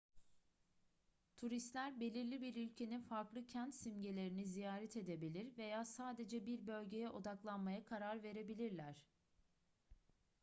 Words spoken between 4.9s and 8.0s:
edebilir veya sadece bir bölgeye odaklanmaya